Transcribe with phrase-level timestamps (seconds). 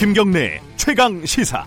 [0.00, 1.62] 김경래 최강 시사.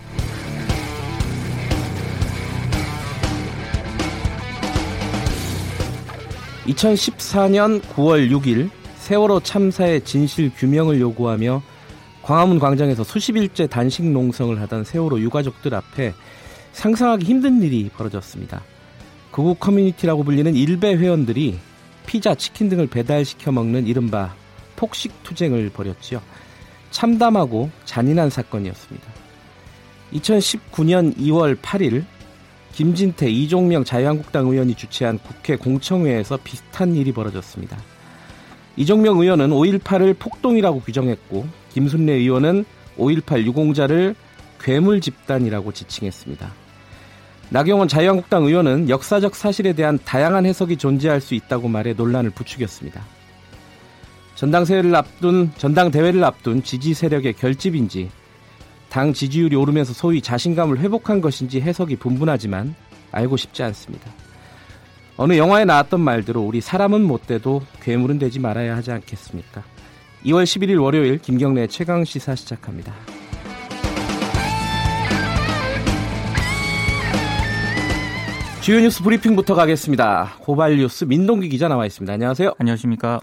[6.66, 11.62] (2014년 9월 6일) 세월호 참사의 진실 규명을 요구하며
[12.22, 16.12] 광화문 광장에서 수십 일째 단식 농성을 하던 세월호 유가족들 앞에
[16.72, 18.64] 상상하기 힘든 일이 벌어졌습니다.
[19.30, 21.60] 극우 커뮤니티라고 불리는 일베 회원들이
[22.04, 24.34] 피자, 치킨 등을 배달시켜 먹는 이른바
[24.74, 26.20] 폭식 투쟁을 벌였지요.
[26.94, 29.06] 참담하고 잔인한 사건이었습니다.
[30.12, 32.04] 2019년 2월 8일
[32.72, 37.76] 김진태, 이종명 자유한국당 의원이 주최한 국회 공청회에서 비슷한 일이 벌어졌습니다.
[38.76, 42.64] 이종명 의원은 5.18을 폭동이라고 규정했고 김순례 의원은
[42.96, 44.14] 5.18 유공자를
[44.60, 46.52] 괴물 집단이라고 지칭했습니다.
[47.50, 53.04] 나경원 자유한국당 의원은 역사적 사실에 대한 다양한 해석이 존재할 수 있다고 말해 논란을 부추겼습니다.
[54.34, 58.10] 전당대회를 앞둔 전당대회를 앞둔 지지 세력의 결집인지
[58.88, 62.74] 당 지지율이 오르면서 소위 자신감을 회복한 것인지 해석이 분분하지만
[63.12, 64.10] 알고 싶지 않습니다.
[65.16, 69.62] 어느 영화에 나왔던 말대로 우리 사람은 못 돼도 괴물은 되지 말아야 하지 않겠습니까?
[70.26, 72.92] 2월 11일 월요일 김경래 최강 시사 시작합니다.
[78.60, 80.36] 주요 뉴스 브리핑부터 가겠습니다.
[80.40, 82.12] 고발 뉴스 민동기 기자 나와 있습니다.
[82.12, 82.54] 안녕하세요.
[82.58, 83.20] 안녕하십니까.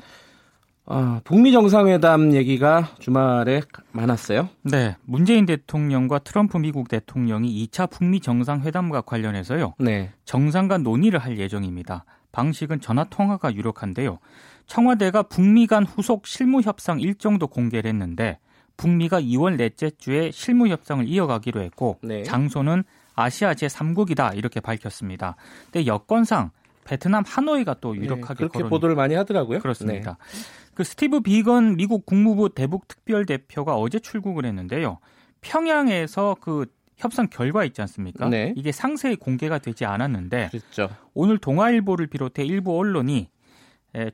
[0.85, 4.49] 아, 북미 정상회담 얘기가 주말에 많았어요.
[4.63, 9.75] 네, 문재인 대통령과 트럼프 미국 대통령이 2차 북미 정상회담과 관련해서요.
[9.79, 10.11] 네.
[10.25, 12.05] 정상 간 논의를 할 예정입니다.
[12.31, 14.19] 방식은 전화 통화가 유력한데요.
[14.65, 18.39] 청와대가 북미 간 후속 실무 협상 일정도 공개를 했는데
[18.77, 22.23] 북미가 2월 넷째 주에 실무 협상을 이어가기로 했고 네.
[22.23, 22.83] 장소는
[23.15, 25.35] 아시아 제3국이다 이렇게 밝혔습니다.
[25.65, 26.51] 근데 여건상
[26.85, 28.69] 베트남 하노이가 또 네, 유력하게 네, 그렇게 거론...
[28.69, 29.59] 보도를 많이 하더라고요.
[29.59, 30.17] 그렇습니다.
[30.31, 30.39] 네.
[30.81, 34.97] 그 스티브 비건 미국 국무부 대북 특별 대표가 어제 출국을 했는데요.
[35.41, 36.65] 평양에서 그
[36.97, 38.27] 협상 결과 있지 않습니까?
[38.29, 38.51] 네.
[38.57, 40.89] 이게 상세히 공개가 되지 않았는데 그렇죠.
[41.13, 43.29] 오늘 동아일보를 비롯해 일부 언론이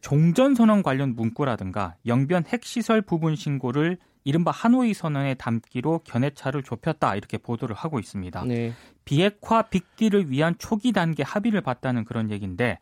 [0.01, 7.37] 종전 선언 관련 문구라든가 영변 핵시설 부분 신고를 이른바 하노이 선언에 담기로 견해차를 좁혔다 이렇게
[7.37, 8.43] 보도를 하고 있습니다.
[8.43, 8.73] 네.
[9.05, 12.77] 비핵화 빅딜을 위한 초기 단계 합의를 봤다는 그런 얘기인데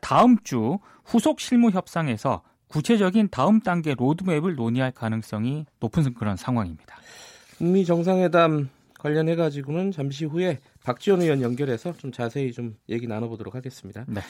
[0.00, 6.96] 다음 주 후속 실무 협상에서 구체적인 다음 단계 로드맵을 논의할 가능성이 높은 그런 상황입니다.
[7.56, 8.68] 북미 정상회담
[8.98, 14.04] 관련해 가지고는 잠시 후에 박지원 의원 연결해서 좀 자세히 좀 얘기 나눠보도록 하겠습니다.
[14.08, 14.20] 네.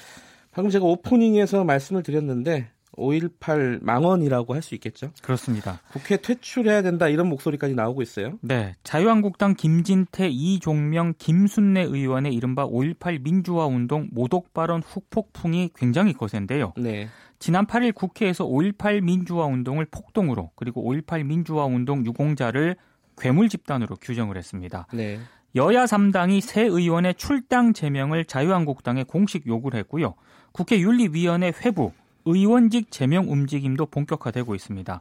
[0.51, 5.13] 방금 제가 오프닝에서 말씀을 드렸는데 5.18 망언이라고 할 수 있겠죠?
[5.23, 5.81] 그렇습니다.
[5.93, 8.39] 국회 퇴출해야 된다 이런 목소리까지 나오고 있어요.
[8.43, 8.75] 네.
[8.83, 16.73] 자유한국당 김진태, 이종명, 김순례 의원의 이른바 5.18 민주화 운동 모독 발언 후폭풍이 굉장히 거센데요.
[16.77, 17.09] 네.
[17.39, 22.77] 지난 8일 국회에서 5.18 민주화 운동을 폭동으로 그리고 5.18 민주화 운동 유공자를
[23.17, 24.87] 괴물 집단으로 규정을 했습니다.
[24.93, 25.19] 네.
[25.55, 30.15] 여야 3당이 새 의원의 출당 제명을 자유한국당에 공식 요구를 했고요.
[30.53, 31.93] 국회 윤리위원회 회부,
[32.29, 35.01] 의원직 제명 움직임도 본격화되고 있습니다.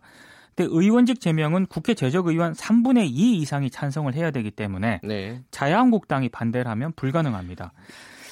[0.55, 5.43] 근데 의원직 제명은 국회 재적의원 3분의 2 이상이 찬성을 해야 되기 때문에 네.
[5.51, 7.73] 자유한국당이 반대를 하면 불가능합니다.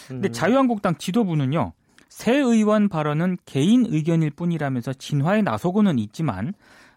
[0.07, 0.31] 근데 음.
[0.31, 1.73] 자유한국당 지도부는요.
[2.09, 6.53] 새 의원 발언은 개인 의견일 뿐이라면서 진화에 나서고는 있지만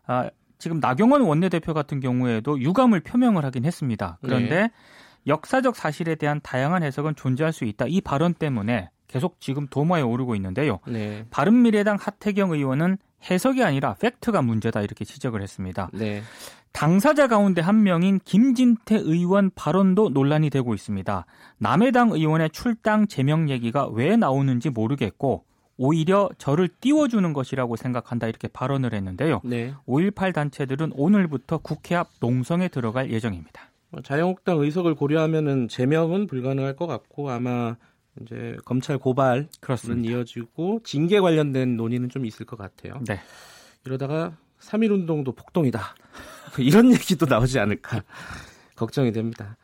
[0.07, 4.19] 아, 지금 나경원 원내대표 같은 경우에도 유감을 표명을 하긴 했습니다.
[4.23, 4.71] 그런데 네.
[5.27, 7.87] 역사적 사실에 대한 다양한 해석은 존재할 수 있다.
[7.89, 10.79] 이 발언 때문에 계속 지금 도마에 오르고 있는데요.
[10.87, 11.27] 네.
[11.31, 12.99] 바른미래당 하태경 의원은
[13.29, 15.91] 해석이 아니라 팩트가 문제다 이렇게 지적을 했습니다.
[15.93, 16.23] 네.
[16.73, 21.27] 당사자 가운데 한 명인 김진태 의원 발언도 논란이 되고 있습니다.
[21.59, 25.45] 남해당 의원의 출당 제명 얘기가 왜 나오는지 모르겠고
[25.79, 29.41] 오히려 저를 띄워주는 것이라고 생각한다 이렇게 발언을 했는데요.
[29.45, 29.75] 네.
[29.87, 33.71] 5.18 단체들은 오늘부터 국회 앞 농성에 들어갈 예정입니다.
[34.03, 37.77] 자유한국당 의석을 고려하면은 제명은 불가능할 것 같고 아마
[38.23, 40.11] 이제 검찰 고발은 그렇습니다.
[40.11, 43.01] 이어지고 징계 관련된 논의는 좀 있을 것 같아요.
[43.07, 43.21] 네.
[43.85, 45.81] 이러다가 3.1 운동도 폭동이다.
[46.59, 48.03] 이런 얘기도 나오지 않을까
[48.77, 49.57] 걱정이 됩니다.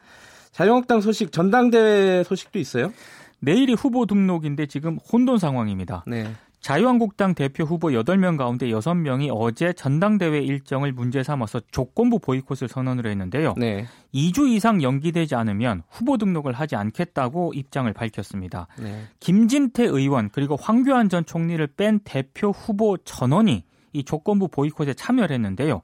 [0.52, 2.92] 자유한국당 소식 전당대회 소식도 있어요?
[3.40, 6.04] 내일이 후보 등록인데 지금 혼돈 상황입니다.
[6.06, 6.32] 네.
[6.64, 13.52] 자유한국당 대표 후보 8명 가운데 6명이 어제 전당대회 일정을 문제 삼아서 조건부 보이콧을 선언을 했는데요.
[13.58, 13.84] 네.
[14.14, 18.66] 2주 이상 연기되지 않으면 후보 등록을 하지 않겠다고 입장을 밝혔습니다.
[18.81, 19.02] 네.
[19.20, 23.62] 김진태 의원 그리고 황교안 전 총리를 뺀 대표 후보 전원이
[23.93, 25.82] 이 조건부 보이콧에 참여를 했는데요.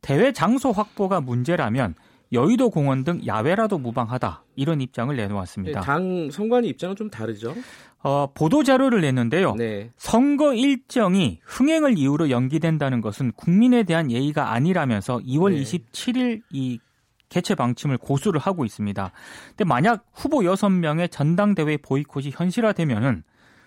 [0.00, 1.94] 대회 장소 확보가 문제라면
[2.32, 5.80] 여의도 공원 등 야외라도 무방하다 이런 입장을 내놓았습니다.
[5.80, 7.54] 네, 당 선관위 입장은 좀 다르죠.
[8.02, 9.54] 어, 보도 자료를 냈는데요.
[9.54, 9.90] 네.
[9.96, 15.62] 선거 일정이 흥행을 이유로 연기된다는 것은 국민에 대한 예의가 아니라면서 2월 네.
[15.62, 16.80] 27일 이
[17.28, 19.12] 개최 방침을 고수를 하고 있습니다.
[19.48, 23.22] 근데 만약 후보 6명의 전당대회 보이콧이 현실화되면은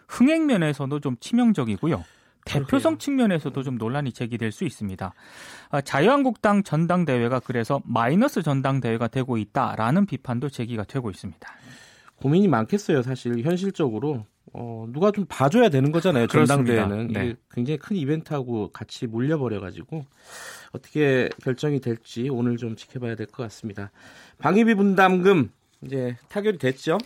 [0.08, 2.04] 흥행 면에서도 좀 치명적이고요.
[2.46, 5.14] 대표성 측면에서도 좀 논란이 제기될 수 있습니다.
[5.70, 11.50] 아, 자유한국당 전당대회가 그래서 마이너스 전당대회가 되고 있다라는 비판도 제기가 되고 있습니다.
[12.18, 14.26] 고민이 많겠어요, 사실 현실적으로.
[14.54, 16.28] 어, 누가 좀 봐줘야 되는 거잖아요.
[16.28, 17.36] 전당대회는 네.
[17.52, 20.06] 굉장히 큰 이벤트하고 같이 몰려버려가지고
[20.72, 23.92] 어떻게 결정이 될지 오늘 좀 지켜봐야 될 것 같습니다.
[24.38, 25.50] 방위비 분담금
[25.82, 27.00] 이제 타결이 됐죠?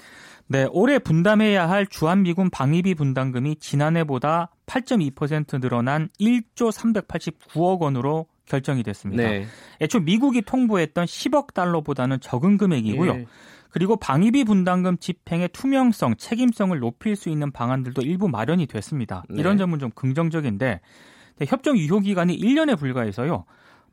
[0.51, 9.21] 네, 올해 분담해야 할 주한미군 방위비 분담금이 지난해보다 8.2% 늘어난 1조 389억 원으로 결정이 됐습니다.
[9.21, 9.45] 네.
[9.79, 13.13] 애초 미국이 통보했던 10억 달러보다는 적은 금액이고요.
[13.13, 13.25] 네.
[13.69, 19.23] 그리고 방위비 분담금 집행의 투명성, 책임성을 높일 수 있는 방안들도 일부 마련이 됐습니다.
[19.29, 19.39] 네.
[19.39, 20.81] 이런 점은 좀 긍정적인데
[21.45, 23.45] 협정 유효 기간이 1년에 불과해서요.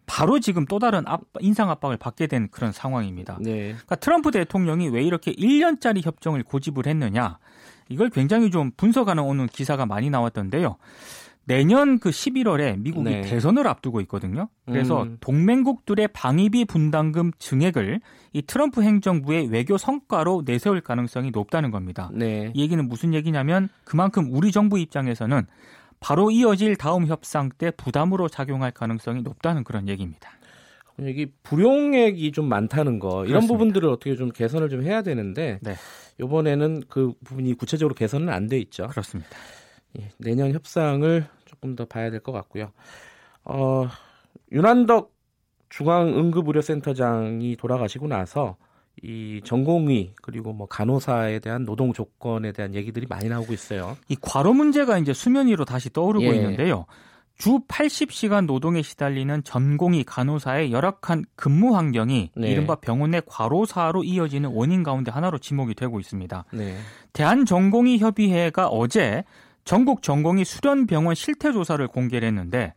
[0.07, 3.39] 바로 지금 또 다른 압, 인상 압박을 받게 된 그런 상황입니다.
[3.41, 3.73] 네.
[3.73, 7.39] 그러니까 트럼프 대통령이 왜 이렇게 1년짜리 협정을 고집을 했느냐
[7.89, 10.77] 이걸 굉장히 좀 분석하는 오는 기사가 많이 나왔던데요.
[11.47, 13.21] 내년 그 11월에 미국이 네.
[13.23, 14.49] 대선을 앞두고 있거든요.
[14.67, 15.17] 그래서 음.
[15.21, 18.01] 동맹국들의 방위비 분담금 증액을
[18.33, 22.11] 이 트럼프 행정부의 외교 성과로 내세울 가능성이 높다는 겁니다.
[22.13, 22.51] 네.
[22.53, 25.47] 이 얘기는 무슨 얘기냐면 그만큼 우리 정부 입장에서는
[26.07, 30.31] 바로 이어질 다음 협상 때 부담으로 작용할 가능성이 높다는 그런 얘기입니다.
[31.01, 33.53] 여기 불용액이 좀 많다는 거 이런 그렇습니다.
[33.53, 35.75] 부분들을 어떻게 좀 개선을 좀 해야 되는데 네.
[36.21, 38.87] 이번에는 그 부분이 구체적으로 개선은 안 돼 있죠.
[38.87, 39.31] 그렇습니다.
[39.99, 42.71] 예, 내년 협상을 조금 더 봐야 될 것 같고요.
[43.45, 43.89] 어,
[44.53, 45.13] 윤한덕
[45.71, 48.57] 중앙응급의료센터장이 돌아가시고 나서
[49.03, 53.97] 이 전공의 그리고 뭐 간호사에 대한 노동 조건에 대한 얘기들이 많이 나오고 있어요.
[54.09, 56.37] 이 과로 문제가 이제 수면 위로 다시 떠오르고 예.
[56.37, 56.87] 있는데요.
[57.37, 62.49] 주 80시간 노동에 시달리는 전공의 간호사의 열악한 근무 환경이 네.
[62.51, 66.45] 이른바 병원 내 과로사로 이어지는 원인 가운데 하나로 지목이 되고 있습니다.
[66.53, 66.77] 네.
[67.13, 69.25] 대한전공의 협의회가 어제
[69.65, 72.73] 전국 전공의 수련 병원 실태 조사를 공개를 했는데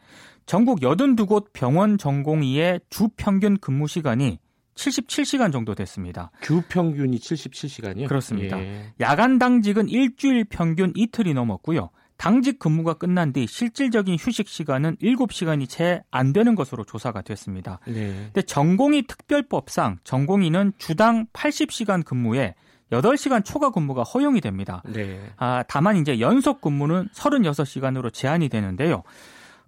[0.46, 4.40] 전국 82곳 병원 전공의의 주 평균 근무 시간이
[4.80, 6.32] 77시간 정도 됐습니다.
[6.42, 8.08] 주 평균이 77시간이요?
[8.08, 8.58] 그렇습니다.
[8.60, 8.94] 예.
[9.02, 11.90] 야간 당직은 일주일 평균 이틀이 넘었고요.
[12.18, 17.80] 당직 근무가 끝난 뒤 실질적인 휴식 시간은 7시간이 채 안 되는 것으로 조사가 됐습니다.
[17.88, 18.14] 네.
[18.26, 22.56] 근데 전공의 특별법상 전공의는 주당 80시간 근무에
[22.92, 24.82] 8시간 초과 근무가 허용이 됩니다.
[24.86, 25.20] 네.
[25.38, 29.04] 아, 다만 이제 연속 근무는 36시간으로 제한이 되는데요.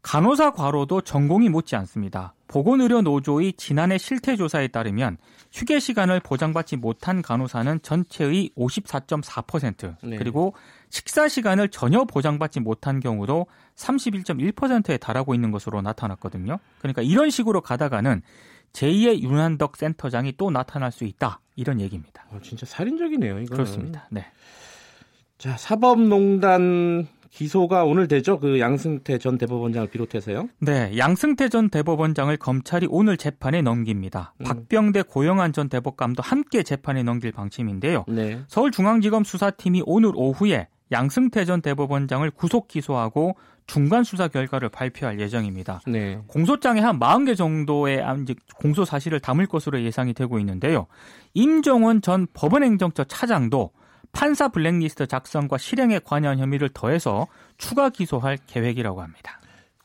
[0.01, 2.33] 간호사 과로도 전공이 못지 않습니다.
[2.47, 5.17] 보건의료 노조의 지난해 실태 조사에 따르면
[5.53, 10.17] 휴게 시간을 보장받지 못한 간호사는 전체의 54.4% 네.
[10.17, 10.53] 그리고
[10.89, 13.45] 식사 시간을 전혀 보장받지 못한 경우도
[13.75, 16.57] 31.1%에 달하고 있는 것으로 나타났거든요.
[16.79, 18.21] 그러니까 이런 식으로 가다가는
[18.73, 21.39] 제2의 윤한덕 센터장이 또 나타날 수 있다.
[21.55, 22.25] 이런 얘기입니다.
[22.29, 23.39] 어, 진짜 살인적이네요.
[23.39, 23.47] 이거는.
[23.47, 24.07] 그렇습니다.
[24.09, 24.25] 네.
[25.37, 28.39] 자, 사법농단 기소가 오늘 되죠?
[28.39, 30.49] 그 양승태 전 대법원장을 비롯해서요?
[30.59, 34.33] 네, 양승태 전 대법원장을 검찰이 오늘 재판에 넘깁니다.
[34.39, 34.43] 음.
[34.43, 38.05] 박병대 고영한 전 대법감도 함께 재판에 넘길 방침인데요.
[38.09, 38.41] 네.
[38.47, 45.79] 서울중앙지검 수사팀이 오늘 오후에 양승태 전 대법원장을 구속 기소하고 중간 수사 결과를 발표할 예정입니다.
[45.87, 46.19] 네.
[46.27, 48.03] 공소장에 한 40개 정도의
[48.57, 50.87] 공소 사실을 담을 것으로 예상이 되고 있는데요.
[51.33, 53.71] 임종원 전 법원행정처 차장도
[54.11, 57.27] 판사 블랙리스트 작성과 실행에 관여한 혐의를 더해서
[57.57, 59.39] 추가 기소할 계획이라고 합니다.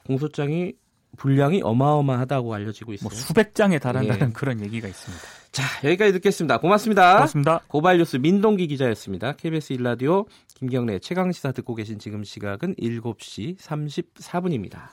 [0.04, 0.74] 공소장이
[1.16, 3.08] 분량이 어마어마하다고 알려지고 있어요.
[3.08, 4.32] 뭐 수백 장에 달한다는 예.
[4.32, 5.24] 그런 얘기가 있습니다.
[5.50, 6.58] 자, 여기까지 듣겠습니다.
[6.58, 7.14] 고맙습니다.
[7.14, 7.60] 고맙습니다.
[7.68, 9.32] 고발 뉴스 민동기 기자였습니다.
[9.32, 14.90] KBS 일라디오 김경래 최강 시사 듣고 계신 지금 시각은 7시 34분입니다.